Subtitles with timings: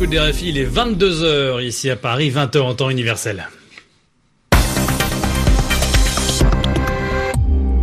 [0.00, 3.48] l'écoute des RFI, il est 22h ici à Paris, 20h en temps universel.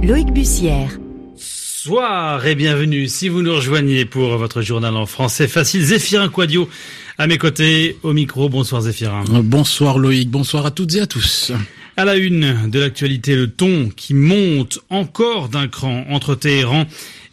[0.02, 0.98] Loïc Bussière.
[1.36, 5.84] Bonsoir et bienvenue si vous nous rejoignez pour votre journal en français facile.
[5.84, 6.68] Zéphirin Quadio
[7.20, 8.50] à mes côtés au micro.
[8.50, 9.24] Bonsoir Zéphirin.
[9.44, 11.52] Bonsoir Loïc, bonsoir à toutes et à tous.
[11.98, 16.86] À la une de l'actualité, le ton qui monte encore d'un cran entre Téhéran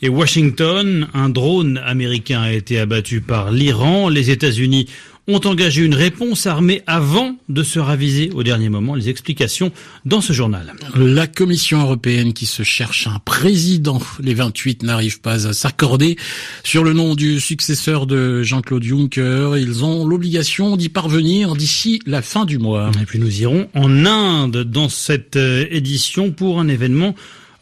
[0.05, 1.09] et Washington.
[1.15, 4.11] Un drone américain a été abattu par l'Iran.
[4.11, 4.87] Les États-Unis
[5.27, 8.95] ont engagé une réponse armée avant de se raviser au dernier moment.
[8.95, 9.73] Les explications
[10.05, 10.75] dans ce journal.
[10.95, 13.99] La Commission européenne qui se cherche un président.
[14.21, 16.19] Les 28 n'arrivent pas à s'accorder
[16.65, 19.57] sur le nom du successeur de Jean-Claude Juncker.
[19.57, 22.91] Ils ont l'obligation d'y parvenir d'ici la fin du mois.
[23.01, 27.15] Et puis nous irons en Inde dans cette euh, édition pour un événement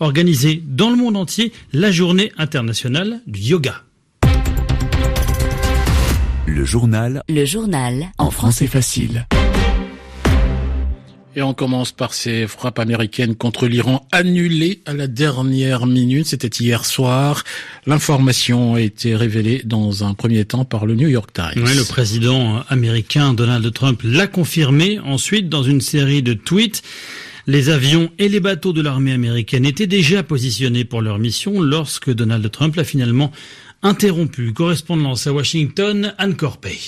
[0.02, 3.82] organisé dans le monde entier, la journée internationale du yoga.
[6.46, 7.22] Le journal.
[7.28, 8.08] Le journal.
[8.18, 9.26] En français facile.
[11.34, 16.26] Et on commence par ces frappes américaines contre l'Iran annulées à la dernière minute.
[16.26, 17.42] C'était hier soir.
[17.86, 21.64] L'information a été révélée dans un premier temps par le New York Times.
[21.64, 26.82] Oui, le président américain Donald Trump l'a confirmé ensuite dans une série de tweets.
[27.48, 32.10] Les avions et les bateaux de l'armée américaine étaient déjà positionnés pour leur mission lorsque
[32.10, 33.32] Donald Trump l'a finalement
[33.82, 34.52] interrompu.
[34.52, 36.78] Correspondance à Washington, Anne Corpey.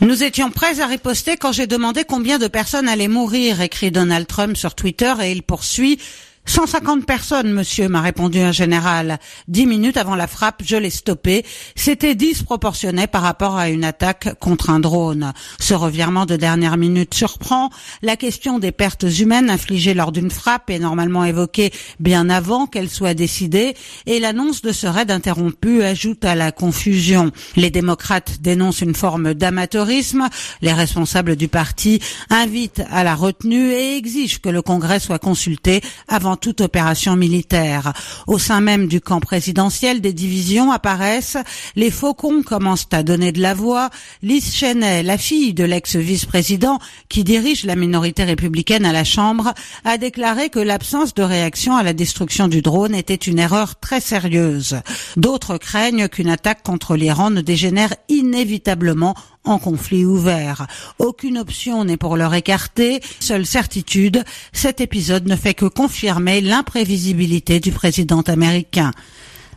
[0.00, 4.26] Nous étions prêts à riposter quand j'ai demandé combien de personnes allaient mourir, écrit Donald
[4.26, 5.98] Trump sur Twitter, et il poursuit
[6.46, 9.18] 150 personnes, monsieur, m'a répondu un général.
[9.48, 11.44] Dix minutes avant la frappe, je l'ai stoppé.
[11.74, 15.32] C'était disproportionné par rapport à une attaque contre un drone.
[15.58, 17.70] Ce revirement de dernière minute surprend.
[18.02, 22.90] La question des pertes humaines infligées lors d'une frappe est normalement évoquée bien avant qu'elle
[22.90, 27.30] soit décidée et l'annonce de ce raid interrompu ajoute à la confusion.
[27.56, 30.28] Les démocrates dénoncent une forme d'amateurisme.
[30.60, 35.80] Les responsables du parti invitent à la retenue et exigent que le Congrès soit consulté
[36.06, 37.92] avant toute opération militaire.
[38.26, 41.36] Au sein même du camp présidentiel, des divisions apparaissent.
[41.76, 43.90] Les faucons commencent à donner de la voix.
[44.22, 46.78] Liz Cheney, la fille de l'ex-vice-président
[47.08, 51.82] qui dirige la minorité républicaine à la Chambre, a déclaré que l'absence de réaction à
[51.82, 54.76] la destruction du drone était une erreur très sérieuse.
[55.16, 59.14] D'autres craignent qu'une attaque contre l'Iran ne dégénère inévitablement
[59.44, 60.66] en conflit ouvert.
[60.98, 63.00] Aucune option n'est pour leur écarter.
[63.20, 68.90] Seule certitude, cet épisode ne fait que confirmer l'imprévisibilité du président américain.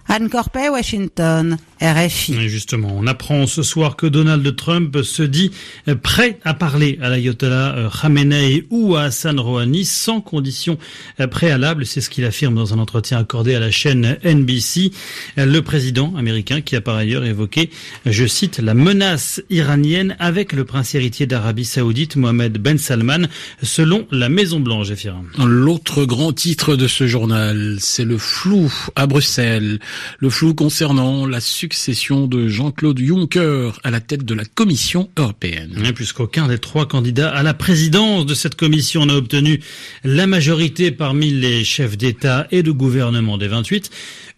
[0.07, 1.57] Anne Corpet, Washington.
[1.79, 2.50] RFI.
[2.50, 5.51] justement, on apprend ce soir que Donald Trump se dit
[6.01, 10.78] prêt à parler à l'ayatollah euh, Khamenei ou à Hassan Rouhani sans condition
[11.29, 11.85] préalable.
[11.85, 14.91] C'est ce qu'il affirme dans un entretien accordé à la chaîne NBC.
[15.35, 17.69] Le président américain qui a par ailleurs évoqué,
[18.06, 23.28] je cite, la menace iranienne avec le prince héritier d'Arabie Saoudite, Mohamed Ben Salman,
[23.62, 24.88] selon la Maison Blanche,
[25.45, 29.79] L'autre grand titre de ce journal, c'est le flou à Bruxelles.
[30.19, 35.91] Le flou concernant la succession de Jean-Claude Juncker à la tête de la Commission européenne.
[35.96, 39.59] Puisqu'aucun des trois candidats à la présidence de cette commission n'a obtenu
[40.03, 43.90] la majorité parmi les chefs d'État et de gouvernement des 28,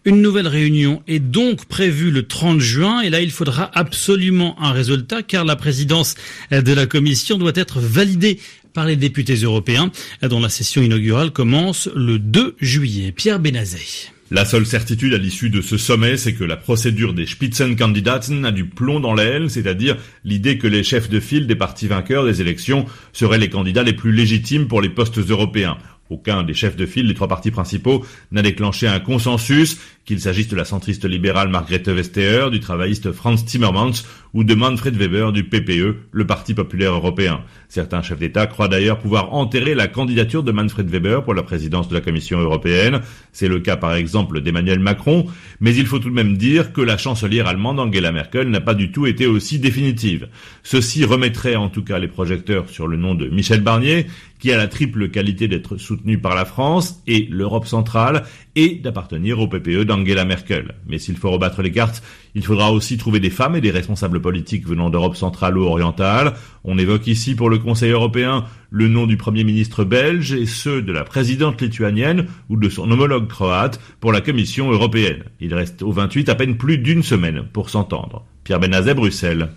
[0.04, 4.72] une nouvelle réunion est donc prévue le 30 juin et là il faudra absolument un
[4.72, 6.14] résultat car la présidence
[6.50, 8.38] de la commission doit être validée
[8.72, 9.90] par les députés européens
[10.22, 13.12] dont la session inaugurale commence le 2 juillet.
[13.12, 14.12] Pierre Benazet.
[14.32, 18.52] La seule certitude à l'issue de ce sommet, c'est que la procédure des Spitzenkandidaten a
[18.52, 22.40] du plomb dans l'aile, c'est-à-dire l'idée que les chefs de file des partis vainqueurs des
[22.40, 25.78] élections seraient les candidats les plus légitimes pour les postes européens.
[26.10, 29.78] Aucun des chefs de file des trois partis principaux n'a déclenché un consensus,
[30.10, 33.92] qu'il s'agisse de la centriste libérale Margrethe Vestager, du travailliste Franz Timmermans
[34.34, 37.42] ou de Manfred Weber du PPE, le Parti populaire européen.
[37.68, 41.88] Certains chefs d'État croient d'ailleurs pouvoir enterrer la candidature de Manfred Weber pour la présidence
[41.88, 43.02] de la Commission européenne.
[43.30, 45.26] C'est le cas par exemple d'Emmanuel Macron,
[45.60, 48.74] mais il faut tout de même dire que la chancelière allemande Angela Merkel n'a pas
[48.74, 50.28] du tout été aussi définitive.
[50.64, 54.06] Ceci remettrait en tout cas les projecteurs sur le nom de Michel Barnier,
[54.40, 58.24] qui a la triple qualité d'être soutenu par la France et l'Europe centrale
[58.56, 60.74] et d'appartenir au PPE d'Angela Merkel.
[60.86, 62.02] Mais s'il faut rebattre les cartes,
[62.34, 66.34] il faudra aussi trouver des femmes et des responsables politiques venant d'Europe centrale ou orientale.
[66.64, 70.82] On évoque ici pour le Conseil européen le nom du Premier ministre belge et ceux
[70.82, 75.24] de la présidente lituanienne ou de son homologue croate pour la Commission européenne.
[75.40, 78.24] Il reste au 28 à peine plus d'une semaine pour s'entendre.
[78.44, 79.50] Pierre Benazet, Bruxelles.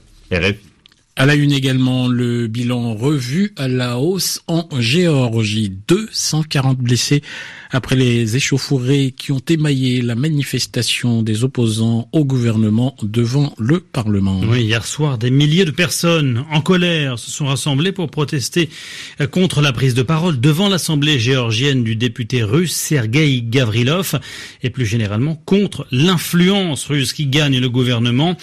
[1.16, 5.72] À la une également, le bilan revu à la hausse en Géorgie.
[5.88, 7.22] 240 blessés
[7.70, 14.42] après les échauffourées qui ont émaillé la manifestation des opposants au gouvernement devant le Parlement.
[14.48, 18.70] Oui, hier soir, des milliers de personnes en colère se sont rassemblées pour protester
[19.32, 24.20] contre la prise de parole devant l'Assemblée géorgienne du député russe Sergei Gavrilov
[24.64, 28.36] et plus généralement contre l'influence russe qui gagne le gouvernement.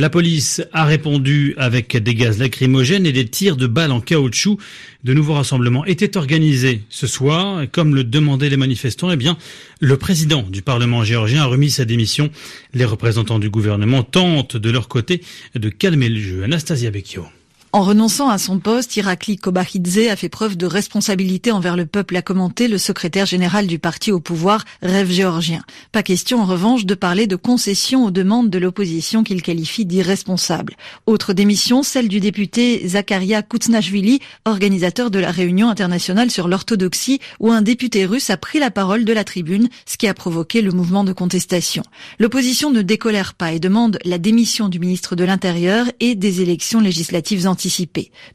[0.00, 4.56] La police a répondu avec des gaz lacrymogènes et des tirs de balles en caoutchouc.
[5.04, 7.64] De nouveaux rassemblements étaient organisés ce soir.
[7.70, 9.36] Comme le demandaient les manifestants, eh bien,
[9.78, 12.30] le président du Parlement géorgien a remis sa démission.
[12.72, 15.20] Les représentants du gouvernement tentent de leur côté
[15.54, 16.44] de calmer le jeu.
[16.44, 17.26] Anastasia Becchio.
[17.72, 22.16] En renonçant à son poste, Irakli Kobachidze a fait preuve de responsabilité envers le peuple,
[22.16, 25.62] a commenté le secrétaire général du parti au pouvoir, Rêve géorgien.
[25.92, 30.74] Pas question, en revanche, de parler de concessions aux demandes de l'opposition qu'il qualifie d'irresponsables.
[31.06, 37.52] Autre démission, celle du député Zakaria Koutsnashvili, organisateur de la réunion internationale sur l'orthodoxie, où
[37.52, 40.72] un député russe a pris la parole de la tribune, ce qui a provoqué le
[40.72, 41.84] mouvement de contestation.
[42.18, 46.80] L'opposition ne décolère pas et demande la démission du ministre de l'Intérieur et des élections
[46.80, 47.46] législatives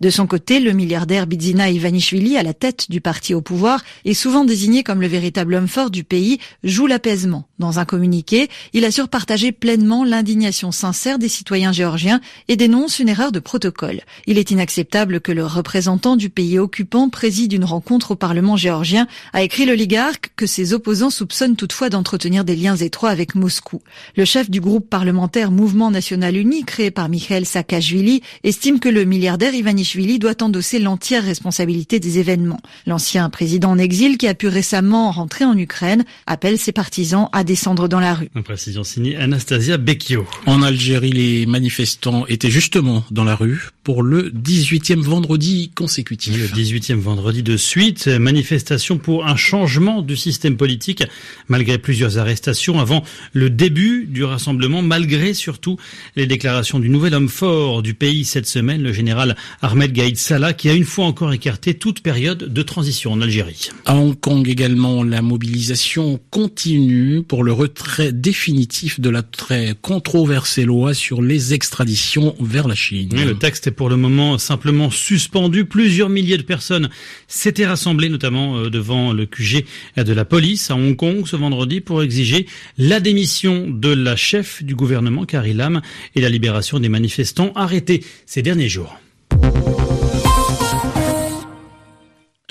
[0.01, 4.13] de son côté, le milliardaire Bidzina Ivanishvili, à la tête du parti au pouvoir, et
[4.13, 7.47] souvent désigné comme le véritable homme fort du pays, joue l'apaisement.
[7.57, 13.09] Dans un communiqué, il assure partager pleinement l'indignation sincère des citoyens géorgiens et dénonce une
[13.09, 14.01] erreur de protocole.
[14.27, 19.07] Il est inacceptable que le représentant du pays occupant préside une rencontre au Parlement géorgien,
[19.33, 23.81] a écrit l'oligarque que ses opposants soupçonnent toutefois d'entretenir des liens étroits avec Moscou.
[24.15, 29.05] Le chef du groupe parlementaire Mouvement National Uni, créé par Mikhail Saakashvili, estime que le
[29.15, 32.59] milliardaire Ivanishvili doit endosser l'entière responsabilité des événements.
[32.85, 37.45] L'ancien président en exil, qui a pu récemment rentrer en Ukraine, appelle ses partisans à
[37.45, 38.29] descendre dans la rue.
[38.35, 40.25] Une précision signée Anastasia Becchio.
[40.45, 46.35] En Algérie, les manifestants étaient justement dans la rue pour le 18e vendredi consécutif.
[46.37, 51.03] Le 18e vendredi de suite, manifestation pour un changement du système politique,
[51.47, 55.77] malgré plusieurs arrestations avant le début du rassemblement, malgré surtout
[56.17, 59.04] les déclarations du nouvel homme fort du pays cette semaine, le général
[59.61, 63.69] Ahmed Gaïd Salah, qui a une fois encore écarté toute période de transition en Algérie.
[63.85, 70.65] À Hong Kong également, la mobilisation continue pour le retrait définitif de la très controversée
[70.65, 73.09] loi sur les extraditions vers la Chine.
[73.13, 75.65] le texte est pour le moment simplement suspendu.
[75.65, 76.89] Plusieurs milliers de personnes
[77.27, 79.65] s'étaient rassemblées, notamment euh, devant le QG
[79.97, 82.45] de la police à Hong Kong ce vendredi pour exiger
[82.77, 85.81] la démission de la chef du gouvernement, Carrie Lam,
[86.15, 88.94] et la libération des manifestants arrêtés ces derniers jours.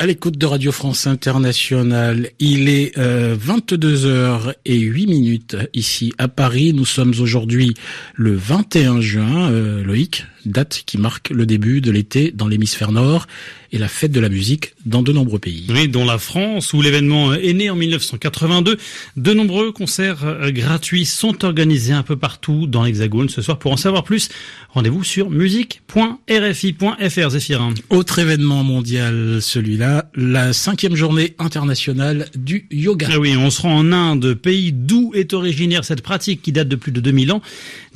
[0.04, 6.28] À l'écoute de Radio France Internationale, il est 22h euh, et 8 minutes ici à
[6.28, 6.74] Paris.
[6.74, 7.72] Nous sommes aujourd'hui
[8.14, 9.50] le 21 juin.
[9.50, 13.26] Euh, Loïc, date qui marque le début de l'été dans l'hémisphère nord
[13.74, 15.66] et la fête de la musique dans de nombreux pays.
[15.68, 18.76] Oui, dont la France, où l'événement est né en 1982.
[19.16, 23.58] De nombreux concerts euh, gratuits sont organisés un peu partout dans l'Hexagone ce soir.
[23.58, 24.28] Pour en savoir plus,
[24.68, 27.74] rendez-vous sur musique.rfi.fr Zéphirin.
[27.90, 33.08] Autre événement mondial, celui-là, la cinquième journée internationale du yoga.
[33.10, 36.68] Ah oui, on se rend en Inde, pays d'où est originaire cette pratique qui date
[36.68, 37.42] de plus de 2000 ans.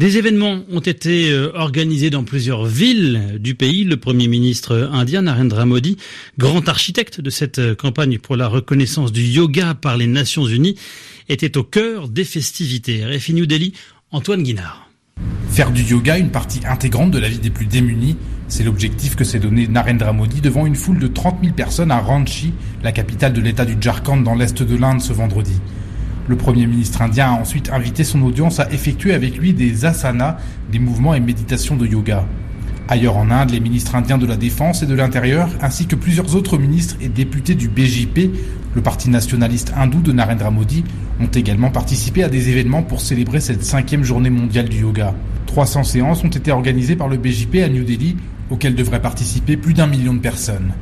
[0.00, 3.84] Des événements ont été euh, organisés dans plusieurs villes du pays.
[3.84, 5.96] Le premier ministre indien Narendra Modi,
[6.38, 10.76] grand architecte de cette campagne pour la reconnaissance du yoga par les Nations Unies,
[11.28, 13.04] était au cœur des festivités.
[13.04, 13.72] RFI New Delhi,
[14.10, 14.88] Antoine Guinard.
[15.50, 18.16] Faire du yoga une partie intégrante de la vie des plus démunis,
[18.46, 21.98] c'est l'objectif que s'est donné Narendra Modi devant une foule de 30 000 personnes à
[21.98, 22.52] Ranchi,
[22.82, 25.60] la capitale de l'État du Jharkhand dans l'est de l'Inde ce vendredi.
[26.28, 30.36] Le Premier ministre indien a ensuite invité son audience à effectuer avec lui des asanas,
[30.70, 32.26] des mouvements et méditations de yoga.
[32.86, 36.36] Ailleurs en Inde, les ministres indiens de la Défense et de l'Intérieur, ainsi que plusieurs
[36.36, 38.30] autres ministres et députés du BJP,
[38.74, 40.84] le parti nationaliste hindou de Narendra Modi,
[41.18, 45.14] ont également participé à des événements pour célébrer cette cinquième journée mondiale du yoga.
[45.46, 48.16] 300 séances ont été organisées par le BJP à New Delhi,
[48.50, 50.72] auxquelles devraient participer plus d'un million de personnes.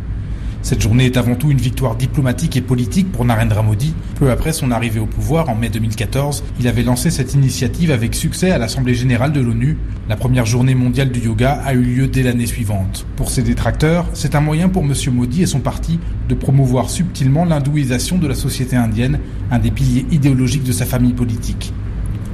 [0.66, 3.94] Cette journée est avant tout une victoire diplomatique et politique pour Narendra Modi.
[4.16, 8.16] Peu après son arrivée au pouvoir en mai 2014, il avait lancé cette initiative avec
[8.16, 9.78] succès à l'Assemblée générale de l'ONU.
[10.08, 13.06] La première journée mondiale du yoga a eu lieu dès l'année suivante.
[13.14, 14.92] Pour ses détracteurs, c'est un moyen pour M.
[15.12, 19.20] Modi et son parti de promouvoir subtilement l'hindouisation de la société indienne,
[19.52, 21.72] un des piliers idéologiques de sa famille politique.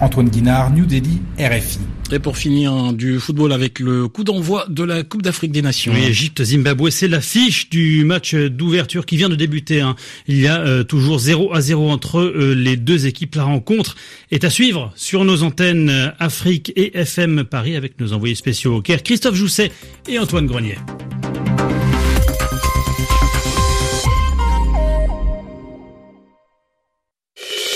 [0.02, 1.78] Antoine Guinard, New Delhi, RFI.
[2.11, 5.92] Et pour finir, du football avec le coup d'envoi de la Coupe d'Afrique des Nations.
[5.94, 9.80] Oui, Égypte-Zimbabwe, c'est l'affiche du match d'ouverture qui vient de débuter.
[9.80, 9.94] Hein.
[10.26, 13.37] Il y a euh, toujours 0 à 0 entre euh, les deux équipes.
[13.37, 13.94] La rencontre
[14.32, 18.75] est à suivre sur nos antennes euh, Afrique et FM Paris avec nos envoyés spéciaux
[18.75, 19.71] au Caire, Christophe Jousset
[20.09, 20.78] et Antoine Grenier.